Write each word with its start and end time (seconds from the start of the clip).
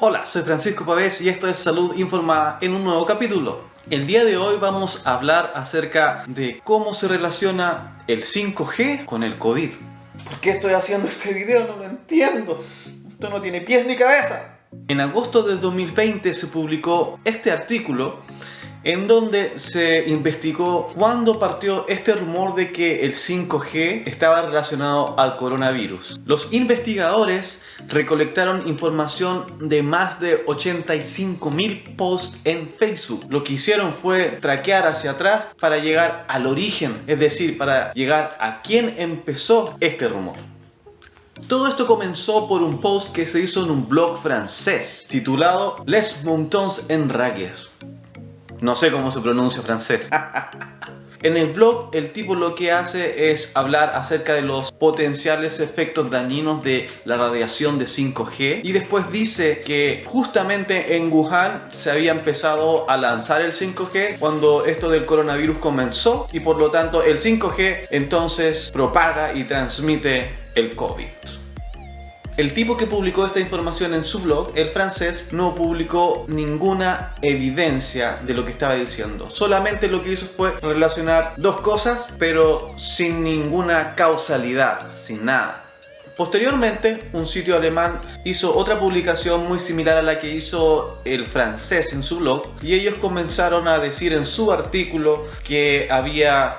Hola, 0.00 0.24
soy 0.26 0.42
Francisco 0.42 0.86
Pavés 0.86 1.20
y 1.22 1.28
esto 1.28 1.48
es 1.48 1.58
Salud 1.58 1.96
Informada 1.96 2.58
en 2.60 2.72
un 2.72 2.84
nuevo 2.84 3.04
capítulo. 3.04 3.62
El 3.90 4.06
día 4.06 4.24
de 4.24 4.36
hoy 4.36 4.56
vamos 4.60 5.04
a 5.08 5.14
hablar 5.14 5.50
acerca 5.56 6.22
de 6.28 6.60
cómo 6.62 6.94
se 6.94 7.08
relaciona 7.08 8.04
el 8.06 8.22
5G 8.22 9.04
con 9.04 9.24
el 9.24 9.38
COVID. 9.38 9.70
¿Por 10.22 10.38
qué 10.38 10.50
estoy 10.50 10.74
haciendo 10.74 11.08
este 11.08 11.34
video? 11.34 11.66
No 11.66 11.78
lo 11.78 11.84
entiendo. 11.84 12.64
Esto 13.10 13.28
no 13.28 13.40
tiene 13.40 13.60
pies 13.62 13.88
ni 13.88 13.96
cabeza. 13.96 14.60
En 14.86 15.00
agosto 15.00 15.42
del 15.42 15.60
2020 15.60 16.32
se 16.32 16.46
publicó 16.46 17.18
este 17.24 17.50
artículo 17.50 18.20
en 18.88 19.06
donde 19.06 19.58
se 19.58 20.08
investigó 20.08 20.90
cuándo 20.96 21.38
partió 21.38 21.84
este 21.88 22.14
rumor 22.14 22.54
de 22.54 22.72
que 22.72 23.04
el 23.04 23.12
5G 23.12 24.04
estaba 24.06 24.40
relacionado 24.40 25.20
al 25.20 25.36
coronavirus. 25.36 26.18
Los 26.24 26.54
investigadores 26.54 27.66
recolectaron 27.86 28.66
información 28.66 29.68
de 29.68 29.82
más 29.82 30.20
de 30.20 30.42
85.000 30.46 31.96
posts 31.96 32.40
en 32.44 32.70
Facebook. 32.70 33.26
Lo 33.28 33.44
que 33.44 33.52
hicieron 33.52 33.92
fue 33.92 34.38
traquear 34.40 34.86
hacia 34.86 35.10
atrás 35.10 35.48
para 35.60 35.76
llegar 35.76 36.24
al 36.26 36.46
origen, 36.46 36.94
es 37.06 37.20
decir, 37.20 37.58
para 37.58 37.92
llegar 37.92 38.38
a 38.40 38.62
quién 38.62 38.94
empezó 38.96 39.76
este 39.80 40.08
rumor. 40.08 40.36
Todo 41.46 41.68
esto 41.68 41.86
comenzó 41.86 42.48
por 42.48 42.62
un 42.62 42.80
post 42.80 43.14
que 43.14 43.26
se 43.26 43.38
hizo 43.38 43.64
en 43.64 43.70
un 43.70 43.86
blog 43.86 44.16
francés 44.16 45.06
titulado 45.10 45.76
Les 45.86 46.24
Montons 46.24 46.84
en 46.88 47.10
Ragues. 47.10 47.68
No 48.60 48.74
sé 48.74 48.90
cómo 48.90 49.10
se 49.10 49.20
pronuncia 49.20 49.62
francés. 49.62 50.08
En 51.20 51.36
el 51.36 51.52
blog, 51.52 51.90
el 51.94 52.12
tipo 52.12 52.36
lo 52.36 52.54
que 52.54 52.70
hace 52.70 53.32
es 53.32 53.50
hablar 53.56 53.90
acerca 53.96 54.34
de 54.34 54.42
los 54.42 54.70
potenciales 54.70 55.58
efectos 55.58 56.12
dañinos 56.12 56.62
de 56.62 56.88
la 57.04 57.16
radiación 57.16 57.76
de 57.80 57.86
5G 57.86 58.60
y 58.62 58.70
después 58.70 59.10
dice 59.10 59.62
que 59.66 60.04
justamente 60.06 60.96
en 60.96 61.12
Wuhan 61.12 61.70
se 61.76 61.90
había 61.90 62.12
empezado 62.12 62.88
a 62.88 62.96
lanzar 62.96 63.42
el 63.42 63.52
5G 63.52 64.18
cuando 64.20 64.64
esto 64.64 64.90
del 64.90 65.06
coronavirus 65.06 65.58
comenzó 65.58 66.28
y 66.32 66.38
por 66.38 66.56
lo 66.56 66.70
tanto 66.70 67.02
el 67.02 67.18
5G 67.18 67.88
entonces 67.90 68.70
propaga 68.72 69.34
y 69.34 69.42
transmite 69.42 70.30
el 70.54 70.76
COVID. 70.76 71.08
El 72.38 72.54
tipo 72.54 72.76
que 72.76 72.86
publicó 72.86 73.26
esta 73.26 73.40
información 73.40 73.94
en 73.94 74.04
su 74.04 74.20
blog, 74.20 74.52
el 74.54 74.68
francés, 74.68 75.24
no 75.32 75.56
publicó 75.56 76.24
ninguna 76.28 77.16
evidencia 77.20 78.20
de 78.24 78.32
lo 78.32 78.44
que 78.44 78.52
estaba 78.52 78.74
diciendo. 78.74 79.28
Solamente 79.28 79.88
lo 79.88 80.04
que 80.04 80.12
hizo 80.12 80.26
fue 80.26 80.52
relacionar 80.62 81.34
dos 81.36 81.60
cosas, 81.62 82.06
pero 82.16 82.76
sin 82.78 83.24
ninguna 83.24 83.96
causalidad, 83.96 84.86
sin 84.88 85.24
nada. 85.24 85.64
Posteriormente, 86.16 87.08
un 87.12 87.26
sitio 87.26 87.56
alemán 87.56 88.00
hizo 88.24 88.56
otra 88.56 88.78
publicación 88.78 89.48
muy 89.48 89.58
similar 89.58 89.98
a 89.98 90.02
la 90.02 90.20
que 90.20 90.32
hizo 90.32 91.00
el 91.04 91.26
francés 91.26 91.92
en 91.92 92.04
su 92.04 92.20
blog 92.20 92.46
y 92.62 92.74
ellos 92.74 92.94
comenzaron 93.00 93.66
a 93.66 93.80
decir 93.80 94.12
en 94.12 94.26
su 94.26 94.52
artículo 94.52 95.26
que 95.42 95.88
había 95.90 96.58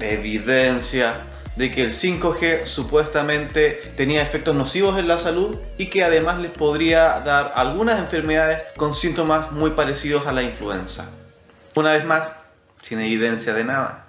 evidencia 0.00 1.20
de 1.56 1.70
que 1.70 1.82
el 1.82 1.92
5G 1.92 2.64
supuestamente 2.64 3.80
tenía 3.96 4.22
efectos 4.22 4.54
nocivos 4.54 4.98
en 4.98 5.08
la 5.08 5.18
salud 5.18 5.56
y 5.78 5.86
que 5.86 6.04
además 6.04 6.38
les 6.38 6.50
podría 6.50 7.20
dar 7.20 7.52
algunas 7.56 7.98
enfermedades 7.98 8.62
con 8.76 8.94
síntomas 8.94 9.52
muy 9.52 9.70
parecidos 9.70 10.26
a 10.26 10.32
la 10.32 10.42
influenza. 10.42 11.10
Una 11.74 11.92
vez 11.92 12.04
más, 12.04 12.32
sin 12.82 13.00
evidencia 13.00 13.54
de 13.54 13.64
nada. 13.64 14.06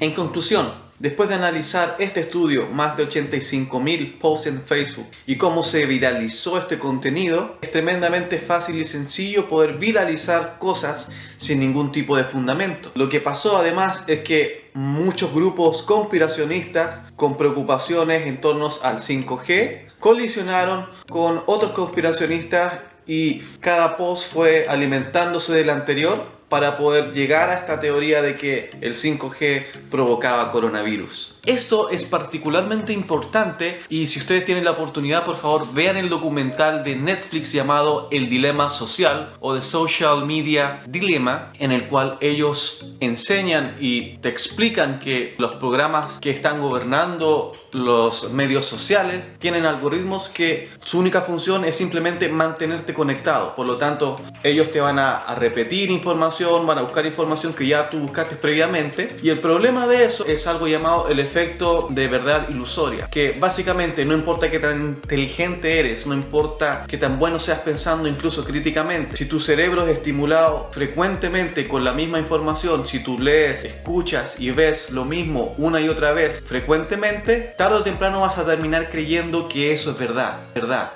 En 0.00 0.12
conclusión, 0.12 0.88
Después 0.98 1.28
de 1.28 1.36
analizar 1.36 1.94
este 2.00 2.18
estudio, 2.18 2.66
más 2.70 2.96
de 2.96 3.08
85.000 3.08 4.18
posts 4.18 4.48
en 4.48 4.60
Facebook 4.60 5.06
y 5.26 5.36
cómo 5.36 5.62
se 5.62 5.86
viralizó 5.86 6.58
este 6.58 6.80
contenido, 6.80 7.56
es 7.62 7.70
tremendamente 7.70 8.38
fácil 8.38 8.80
y 8.80 8.84
sencillo 8.84 9.48
poder 9.48 9.74
viralizar 9.74 10.56
cosas 10.58 11.12
sin 11.38 11.60
ningún 11.60 11.92
tipo 11.92 12.16
de 12.16 12.24
fundamento. 12.24 12.90
Lo 12.96 13.08
que 13.08 13.20
pasó 13.20 13.58
además 13.58 14.02
es 14.08 14.24
que 14.24 14.72
muchos 14.74 15.32
grupos 15.32 15.82
conspiracionistas 15.82 17.12
con 17.14 17.38
preocupaciones 17.38 18.26
en 18.26 18.40
torno 18.40 18.68
al 18.82 18.98
5G 18.98 19.82
colisionaron 20.00 20.88
con 21.08 21.44
otros 21.46 21.70
conspiracionistas 21.70 22.72
y 23.06 23.38
cada 23.60 23.96
post 23.96 24.32
fue 24.32 24.66
alimentándose 24.68 25.54
del 25.54 25.70
anterior 25.70 26.37
para 26.48 26.78
poder 26.78 27.12
llegar 27.12 27.50
a 27.50 27.54
esta 27.54 27.80
teoría 27.80 28.22
de 28.22 28.36
que 28.36 28.70
el 28.80 28.94
5G 28.94 29.64
provocaba 29.90 30.50
coronavirus. 30.50 31.38
Esto 31.46 31.88
es 31.90 32.04
particularmente 32.04 32.92
importante 32.92 33.80
y 33.88 34.06
si 34.06 34.18
ustedes 34.18 34.44
tienen 34.44 34.64
la 34.64 34.72
oportunidad, 34.72 35.24
por 35.24 35.36
favor, 35.36 35.72
vean 35.72 35.96
el 35.96 36.10
documental 36.10 36.84
de 36.84 36.94
Netflix 36.96 37.52
llamado 37.52 38.08
El 38.10 38.28
Dilema 38.28 38.68
Social 38.68 39.30
o 39.40 39.54
The 39.54 39.62
Social 39.62 40.26
Media 40.26 40.80
Dilemma, 40.86 41.52
en 41.58 41.72
el 41.72 41.86
cual 41.86 42.18
ellos 42.20 42.96
enseñan 43.00 43.76
y 43.80 44.18
te 44.18 44.28
explican 44.28 44.98
que 44.98 45.34
los 45.38 45.54
programas 45.54 46.18
que 46.20 46.30
están 46.30 46.60
gobernando 46.60 47.52
los 47.72 48.32
medios 48.32 48.66
sociales 48.66 49.22
tienen 49.38 49.66
algoritmos 49.66 50.28
que 50.28 50.70
su 50.84 50.98
única 50.98 51.22
función 51.22 51.64
es 51.64 51.76
simplemente 51.76 52.28
mantenerte 52.28 52.94
conectado. 52.94 53.54
Por 53.54 53.66
lo 53.66 53.76
tanto, 53.76 54.20
ellos 54.42 54.70
te 54.70 54.80
van 54.80 54.98
a, 54.98 55.34
repetir 55.34 55.90
información, 56.38 56.66
van 56.66 56.78
a 56.78 56.82
buscar 56.82 57.06
información 57.06 57.52
que 57.52 57.66
ya 57.66 57.90
tú 57.90 57.98
buscaste 57.98 58.36
previamente. 58.36 59.16
Y 59.22 59.30
el 59.30 59.38
problema 59.38 59.86
de 59.86 60.04
eso 60.04 60.26
es 60.26 60.46
algo 60.46 60.66
llamado 60.66 61.08
el 61.08 61.18
efecto 61.18 61.88
de 61.90 62.08
verdad 62.08 62.48
ilusoria. 62.48 63.08
Que 63.10 63.32
básicamente 63.32 64.04
no 64.04 64.14
importa 64.14 64.50
qué 64.50 64.58
tan 64.58 64.80
inteligente 64.80 65.80
eres, 65.80 66.06
no 66.06 66.14
importa 66.14 66.84
qué 66.88 66.96
tan 66.96 67.18
bueno 67.18 67.38
seas 67.38 67.60
pensando 67.60 68.08
incluso 68.08 68.44
críticamente. 68.44 69.16
Si 69.16 69.26
tu 69.26 69.40
cerebro 69.40 69.84
es 69.86 69.98
estimulado 69.98 70.68
frecuentemente 70.72 71.66
con 71.66 71.84
la 71.84 71.92
misma 71.92 72.18
información, 72.18 72.86
si 72.86 73.02
tú 73.02 73.18
lees, 73.18 73.64
escuchas 73.64 74.38
y 74.38 74.50
ves 74.50 74.90
lo 74.90 75.04
mismo 75.04 75.54
una 75.58 75.80
y 75.80 75.88
otra 75.88 76.12
vez 76.12 76.42
frecuentemente, 76.44 77.54
tarde 77.56 77.76
o 77.76 77.82
temprano 77.82 78.20
vas 78.20 78.38
a 78.38 78.44
terminar 78.44 78.90
creyendo 78.90 79.48
que 79.48 79.72
eso 79.72 79.90
es 79.90 79.98
verdad, 79.98 80.36
verdad. 80.54 80.92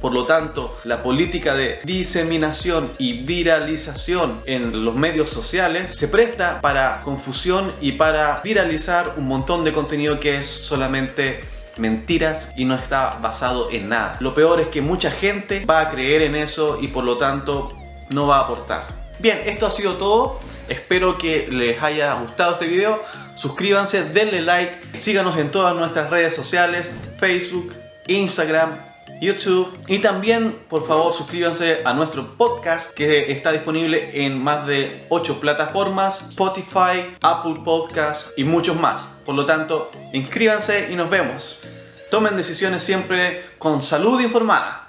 Por 0.00 0.12
lo 0.12 0.24
tanto, 0.24 0.76
la 0.84 1.02
política 1.02 1.54
de 1.54 1.80
diseminación 1.84 2.92
y 2.98 3.24
viralización 3.24 4.42
en 4.44 4.84
los 4.84 4.94
medios 4.94 5.30
sociales 5.30 5.96
se 5.96 6.08
presta 6.08 6.60
para 6.60 7.00
confusión 7.02 7.72
y 7.80 7.92
para 7.92 8.40
viralizar 8.44 9.14
un 9.16 9.26
montón 9.26 9.64
de 9.64 9.72
contenido 9.72 10.20
que 10.20 10.36
es 10.38 10.46
solamente 10.46 11.40
mentiras 11.78 12.52
y 12.56 12.64
no 12.64 12.74
está 12.74 13.18
basado 13.20 13.70
en 13.70 13.88
nada. 13.88 14.16
Lo 14.20 14.34
peor 14.34 14.60
es 14.60 14.68
que 14.68 14.82
mucha 14.82 15.10
gente 15.10 15.64
va 15.64 15.80
a 15.80 15.90
creer 15.90 16.22
en 16.22 16.34
eso 16.34 16.78
y 16.80 16.88
por 16.88 17.04
lo 17.04 17.16
tanto 17.18 17.72
no 18.10 18.26
va 18.26 18.38
a 18.38 18.40
aportar. 18.40 18.84
Bien, 19.18 19.42
esto 19.46 19.66
ha 19.66 19.70
sido 19.70 19.94
todo. 19.94 20.40
Espero 20.68 21.16
que 21.16 21.48
les 21.48 21.82
haya 21.82 22.14
gustado 22.14 22.54
este 22.54 22.66
video. 22.66 23.02
Suscríbanse, 23.34 24.04
denle 24.04 24.40
like, 24.40 24.98
síganos 24.98 25.36
en 25.38 25.50
todas 25.50 25.76
nuestras 25.76 26.10
redes 26.10 26.34
sociales, 26.34 26.96
Facebook, 27.18 27.74
Instagram, 28.08 28.78
YouTube 29.20 29.72
y 29.88 29.98
también 29.98 30.56
por 30.68 30.86
favor 30.86 31.12
suscríbanse 31.12 31.82
a 31.84 31.92
nuestro 31.92 32.36
podcast 32.36 32.94
que 32.94 33.32
está 33.32 33.52
disponible 33.52 34.24
en 34.24 34.42
más 34.42 34.66
de 34.66 35.06
8 35.08 35.40
plataformas, 35.40 36.22
Spotify, 36.30 37.16
Apple 37.22 37.54
Podcasts 37.64 38.32
y 38.36 38.44
muchos 38.44 38.78
más. 38.78 39.08
Por 39.24 39.34
lo 39.34 39.46
tanto, 39.46 39.90
inscríbanse 40.12 40.88
y 40.92 40.96
nos 40.96 41.10
vemos. 41.10 41.60
Tomen 42.10 42.36
decisiones 42.36 42.82
siempre 42.82 43.42
con 43.58 43.82
salud 43.82 44.20
informada. 44.20 44.85